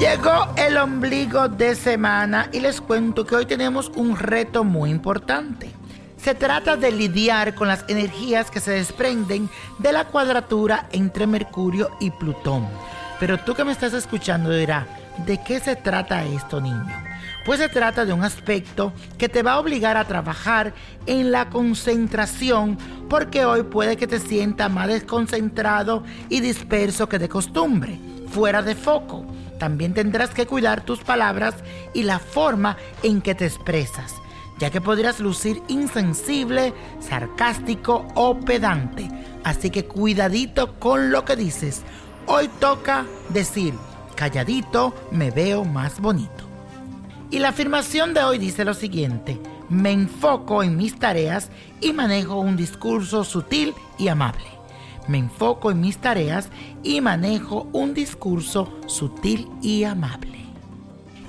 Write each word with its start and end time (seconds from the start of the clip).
Llegó 0.00 0.48
el 0.56 0.78
ombligo 0.78 1.48
de 1.48 1.74
semana 1.74 2.48
y 2.52 2.60
les 2.60 2.80
cuento 2.80 3.26
que 3.26 3.36
hoy 3.36 3.44
tenemos 3.44 3.92
un 3.94 4.16
reto 4.16 4.64
muy 4.64 4.88
importante. 4.88 5.70
Se 6.16 6.34
trata 6.34 6.78
de 6.78 6.90
lidiar 6.90 7.54
con 7.54 7.68
las 7.68 7.84
energías 7.86 8.50
que 8.50 8.60
se 8.60 8.70
desprenden 8.70 9.50
de 9.78 9.92
la 9.92 10.06
cuadratura 10.06 10.88
entre 10.92 11.26
Mercurio 11.26 11.90
y 12.00 12.10
Plutón. 12.12 12.66
Pero 13.20 13.36
tú 13.40 13.52
que 13.52 13.62
me 13.62 13.72
estás 13.72 13.92
escuchando 13.92 14.48
dirás, 14.48 14.86
¿de 15.26 15.38
qué 15.44 15.60
se 15.60 15.76
trata 15.76 16.24
esto, 16.24 16.62
niño? 16.62 17.04
Pues 17.44 17.60
se 17.60 17.68
trata 17.68 18.06
de 18.06 18.14
un 18.14 18.24
aspecto 18.24 18.94
que 19.18 19.28
te 19.28 19.42
va 19.42 19.52
a 19.52 19.60
obligar 19.60 19.98
a 19.98 20.06
trabajar 20.06 20.72
en 21.04 21.30
la 21.30 21.50
concentración 21.50 22.78
porque 23.10 23.44
hoy 23.44 23.64
puede 23.64 23.98
que 23.98 24.06
te 24.06 24.18
sientas 24.18 24.72
más 24.72 24.88
desconcentrado 24.88 26.04
y 26.30 26.40
disperso 26.40 27.06
que 27.06 27.18
de 27.18 27.28
costumbre, 27.28 28.00
fuera 28.30 28.62
de 28.62 28.74
foco. 28.74 29.26
También 29.60 29.92
tendrás 29.92 30.30
que 30.30 30.46
cuidar 30.46 30.80
tus 30.80 31.00
palabras 31.00 31.54
y 31.92 32.04
la 32.04 32.18
forma 32.18 32.78
en 33.02 33.20
que 33.20 33.34
te 33.34 33.44
expresas, 33.44 34.14
ya 34.58 34.70
que 34.70 34.80
podrías 34.80 35.20
lucir 35.20 35.62
insensible, 35.68 36.72
sarcástico 36.98 38.08
o 38.14 38.40
pedante. 38.40 39.06
Así 39.44 39.68
que 39.68 39.84
cuidadito 39.84 40.80
con 40.80 41.10
lo 41.10 41.26
que 41.26 41.36
dices. 41.36 41.82
Hoy 42.26 42.48
toca 42.58 43.04
decir, 43.28 43.74
calladito 44.16 44.94
me 45.10 45.30
veo 45.30 45.66
más 45.66 46.00
bonito. 46.00 46.48
Y 47.30 47.38
la 47.38 47.50
afirmación 47.50 48.14
de 48.14 48.24
hoy 48.24 48.38
dice 48.38 48.64
lo 48.64 48.72
siguiente, 48.72 49.38
me 49.68 49.92
enfoco 49.92 50.62
en 50.62 50.78
mis 50.78 50.98
tareas 50.98 51.50
y 51.82 51.92
manejo 51.92 52.40
un 52.40 52.56
discurso 52.56 53.24
sutil 53.24 53.74
y 53.98 54.08
amable 54.08 54.59
me 55.08 55.18
enfoco 55.18 55.70
en 55.70 55.80
mis 55.80 55.98
tareas 55.98 56.48
y 56.82 57.00
manejo 57.00 57.68
un 57.72 57.94
discurso 57.94 58.72
sutil 58.86 59.48
y 59.62 59.84
amable. 59.84 60.40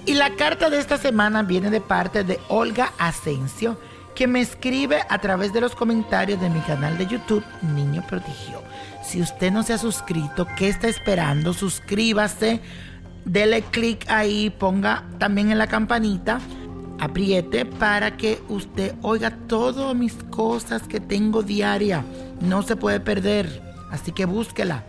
Y 0.06 0.16
la 0.16 0.36
carta 0.36 0.70
de 0.70 0.80
esta 0.80 0.98
semana 0.98 1.44
viene 1.44 1.70
de 1.70 1.82
parte 1.82 2.24
de 2.24 2.40
Olga 2.50 2.92
Asensio, 2.98 3.80
que 4.16 4.28
me 4.28 4.42
escribe 4.42 5.00
a 5.10 5.20
través 5.20 5.54
de 5.54 5.62
los 5.62 5.76
comentarios 5.76 6.42
de 6.42 6.50
mi 6.50 6.60
canal 6.62 6.98
de 6.98 7.08
YouTube 7.08 7.44
Niño 7.76 8.04
Prodigio. 8.08 8.62
Si 9.04 9.22
usted 9.22 9.52
no 9.52 9.64
se 9.64 9.74
ha 9.74 9.78
suscrito, 9.78 10.48
¿qué 10.58 10.70
está 10.70 10.88
esperando? 10.88 11.54
Suscríbase, 11.54 12.62
dele 13.26 13.62
clic 13.62 14.06
ahí, 14.10 14.50
ponga 14.50 15.04
también 15.18 15.52
en 15.52 15.58
la 15.58 15.68
campanita, 15.68 16.40
apriete 17.00 17.66
para 17.66 18.18
que 18.18 18.42
usted 18.48 18.96
oiga 19.02 19.32
todas 19.48 19.96
mis 19.96 20.14
cosas 20.30 20.84
que 20.84 21.00
tengo 21.00 21.42
diaria. 21.42 22.04
No 22.42 22.64
se 22.64 22.76
puede 22.76 23.00
perder. 23.00 23.62
Así 23.92 24.12
que 24.12 24.26
búsquela. 24.26 24.84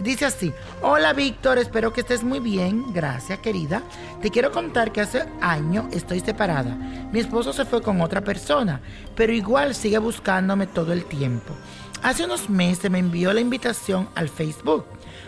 Dice 0.00 0.24
así, 0.24 0.52
hola 0.80 1.12
Víctor, 1.12 1.58
espero 1.58 1.92
que 1.92 2.00
estés 2.00 2.24
muy 2.24 2.40
bien, 2.40 2.92
gracias 2.92 3.38
querida. 3.38 3.82
Te 4.20 4.30
quiero 4.30 4.50
contar 4.50 4.90
que 4.90 5.00
hace 5.00 5.24
año 5.40 5.88
estoy 5.92 6.20
separada. 6.20 6.74
Mi 7.12 7.20
esposo 7.20 7.52
se 7.52 7.64
fue 7.64 7.82
con 7.82 8.00
otra 8.00 8.22
persona, 8.22 8.80
pero 9.14 9.32
igual 9.32 9.74
sigue 9.74 9.98
buscándome 9.98 10.66
todo 10.66 10.92
el 10.92 11.04
tiempo. 11.04 11.54
Hace 12.02 12.24
unos 12.24 12.50
meses 12.50 12.90
me 12.90 12.98
envió 12.98 13.32
la 13.32 13.40
invitación 13.40 14.08
al 14.16 14.28
Facebook. 14.28 14.86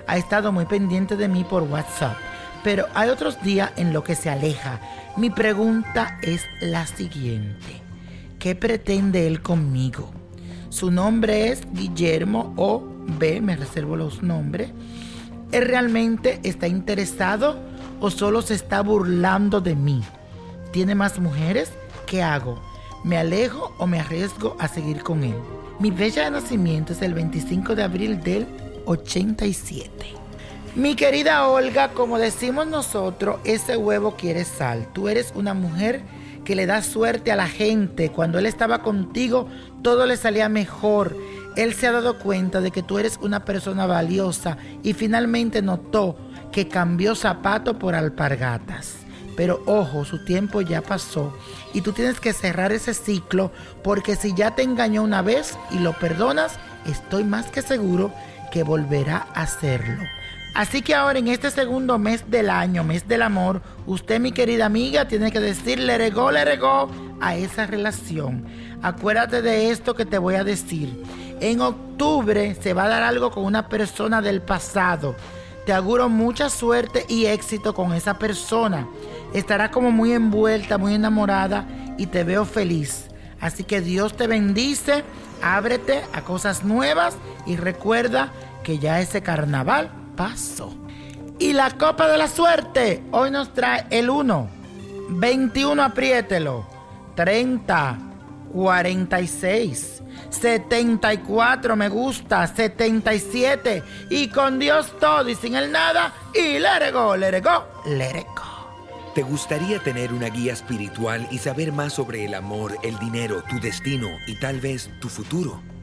Ha 0.08 0.16
estado 0.16 0.50
muy 0.50 0.66
pendiente 0.66 1.14
de 1.14 1.28
mí 1.28 1.44
por 1.44 1.62
WhatsApp, 1.62 2.16
pero 2.64 2.86
hay 2.94 3.10
otros 3.10 3.40
días 3.42 3.70
en 3.76 3.92
lo 3.92 4.02
que 4.02 4.16
se 4.16 4.28
aleja. 4.28 4.80
Mi 5.16 5.30
pregunta 5.30 6.18
es 6.20 6.46
la 6.60 6.84
siguiente. 6.86 7.80
¿Qué 8.40 8.56
pretende 8.56 9.28
él 9.28 9.40
conmigo? 9.40 10.23
Su 10.74 10.90
nombre 10.90 11.52
es 11.52 11.60
Guillermo 11.72 12.52
O 12.56 12.82
B, 13.20 13.40
me 13.40 13.54
reservo 13.54 13.94
los 13.94 14.24
nombres. 14.24 14.70
¿Él 15.52 15.66
realmente 15.66 16.40
está 16.42 16.66
interesado 16.66 17.60
o 18.00 18.10
solo 18.10 18.42
se 18.42 18.54
está 18.54 18.80
burlando 18.80 19.60
de 19.60 19.76
mí? 19.76 20.02
¿Tiene 20.72 20.96
más 20.96 21.20
mujeres? 21.20 21.70
¿Qué 22.06 22.24
hago? 22.24 22.60
¿Me 23.04 23.16
alejo 23.16 23.72
o 23.78 23.86
me 23.86 24.00
arriesgo 24.00 24.56
a 24.58 24.66
seguir 24.66 25.04
con 25.04 25.22
él? 25.22 25.36
Mi 25.78 25.92
fecha 25.92 26.24
de 26.24 26.32
nacimiento 26.32 26.92
es 26.92 27.02
el 27.02 27.14
25 27.14 27.76
de 27.76 27.82
abril 27.84 28.20
del 28.20 28.44
87. 28.86 29.92
Mi 30.74 30.96
querida 30.96 31.46
Olga, 31.46 31.92
como 31.92 32.18
decimos 32.18 32.66
nosotros, 32.66 33.38
ese 33.44 33.76
huevo 33.76 34.16
quiere 34.16 34.44
sal. 34.44 34.88
Tú 34.92 35.08
eres 35.08 35.32
una 35.36 35.54
mujer 35.54 36.02
que 36.44 36.54
le 36.54 36.66
da 36.66 36.82
suerte 36.82 37.32
a 37.32 37.36
la 37.36 37.48
gente. 37.48 38.10
Cuando 38.10 38.38
él 38.38 38.46
estaba 38.46 38.82
contigo, 38.82 39.48
todo 39.82 40.06
le 40.06 40.16
salía 40.16 40.48
mejor 40.48 41.16
él 41.56 41.74
se 41.74 41.86
ha 41.86 41.92
dado 41.92 42.18
cuenta 42.18 42.60
de 42.60 42.70
que 42.70 42.82
tú 42.82 42.98
eres 42.98 43.18
una 43.22 43.44
persona 43.44 43.86
valiosa 43.86 44.56
y 44.82 44.92
finalmente 44.92 45.62
notó 45.62 46.16
que 46.50 46.68
cambió 46.68 47.14
zapato 47.14 47.78
por 47.78 47.94
alpargatas. 47.94 48.96
Pero 49.36 49.62
ojo, 49.66 50.04
su 50.04 50.24
tiempo 50.24 50.60
ya 50.60 50.80
pasó 50.80 51.36
y 51.72 51.80
tú 51.80 51.92
tienes 51.92 52.20
que 52.20 52.32
cerrar 52.32 52.72
ese 52.72 52.94
ciclo 52.94 53.52
porque 53.82 54.16
si 54.16 54.34
ya 54.34 54.54
te 54.54 54.62
engañó 54.62 55.02
una 55.02 55.22
vez 55.22 55.56
y 55.70 55.78
lo 55.78 55.92
perdonas, 55.98 56.58
estoy 56.86 57.24
más 57.24 57.46
que 57.46 57.62
seguro 57.62 58.12
que 58.52 58.62
volverá 58.62 59.26
a 59.34 59.42
hacerlo. 59.42 60.02
Así 60.54 60.82
que 60.82 60.94
ahora 60.94 61.18
en 61.18 61.26
este 61.26 61.50
segundo 61.50 61.98
mes 61.98 62.30
del 62.30 62.48
año, 62.48 62.84
mes 62.84 63.08
del 63.08 63.22
amor, 63.22 63.60
usted 63.86 64.20
mi 64.20 64.30
querida 64.30 64.66
amiga 64.66 65.08
tiene 65.08 65.32
que 65.32 65.40
decir 65.40 65.80
le 65.80 65.98
regó, 65.98 66.30
le 66.30 66.44
regó 66.44 66.88
a 67.20 67.34
esa 67.34 67.66
relación. 67.66 68.46
Acuérdate 68.80 69.42
de 69.42 69.70
esto 69.70 69.94
que 69.94 70.06
te 70.06 70.16
voy 70.16 70.36
a 70.36 70.44
decir. 70.44 71.02
En 71.40 71.60
octubre 71.60 72.54
se 72.54 72.72
va 72.72 72.84
a 72.84 72.88
dar 72.88 73.02
algo 73.02 73.32
con 73.32 73.44
una 73.44 73.68
persona 73.68 74.22
del 74.22 74.42
pasado. 74.42 75.16
Te 75.66 75.72
auguro 75.72 76.08
mucha 76.08 76.48
suerte 76.50 77.04
y 77.08 77.26
éxito 77.26 77.74
con 77.74 77.92
esa 77.92 78.20
persona. 78.20 78.86
Estará 79.32 79.72
como 79.72 79.90
muy 79.90 80.12
envuelta, 80.12 80.78
muy 80.78 80.94
enamorada 80.94 81.66
y 81.98 82.06
te 82.06 82.22
veo 82.22 82.44
feliz. 82.44 83.06
Así 83.40 83.64
que 83.64 83.80
Dios 83.80 84.16
te 84.16 84.28
bendice, 84.28 85.02
ábrete 85.42 86.04
a 86.12 86.22
cosas 86.22 86.62
nuevas 86.62 87.16
y 87.44 87.56
recuerda 87.56 88.30
que 88.62 88.78
ya 88.78 89.00
ese 89.00 89.20
carnaval 89.20 90.03
pasó. 90.16 90.74
Y 91.38 91.52
la 91.52 91.70
copa 91.72 92.08
de 92.08 92.18
la 92.18 92.28
suerte 92.28 93.02
hoy 93.10 93.30
nos 93.30 93.52
trae 93.52 93.86
el 93.90 94.08
1, 94.08 94.48
21, 95.08 95.82
apriételo, 95.82 96.66
30, 97.16 97.98
46, 98.52 100.02
74, 100.30 101.76
me 101.76 101.88
gusta, 101.88 102.46
77, 102.46 103.82
y 104.10 104.28
con 104.28 104.58
Dios 104.58 104.92
todo 105.00 105.28
y 105.28 105.34
sin 105.34 105.56
el 105.56 105.72
nada, 105.72 106.12
y 106.32 106.58
let 106.58 106.88
it 106.88 106.94
go, 106.94 107.16
let 107.16 107.40
go, 107.40 107.64
let 107.86 108.24
go. 108.36 108.54
¿Te 109.14 109.22
gustaría 109.22 109.78
tener 109.78 110.12
una 110.12 110.28
guía 110.28 110.52
espiritual 110.52 111.28
y 111.30 111.38
saber 111.38 111.72
más 111.72 111.92
sobre 111.92 112.24
el 112.24 112.34
amor, 112.34 112.76
el 112.82 112.98
dinero, 112.98 113.42
tu 113.48 113.60
destino 113.60 114.08
y 114.26 114.34
tal 114.40 114.60
vez 114.60 114.90
tu 115.00 115.08
futuro? 115.08 115.60